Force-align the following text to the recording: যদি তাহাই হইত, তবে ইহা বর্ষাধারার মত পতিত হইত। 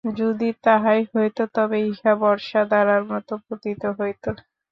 যদি 0.19 0.49
তাহাই 0.63 1.01
হইত, 1.11 1.37
তবে 1.55 1.77
ইহা 1.89 2.13
বর্ষাধারার 2.21 3.03
মত 3.11 3.29
পতিত 3.45 3.81
হইত। 3.97 4.23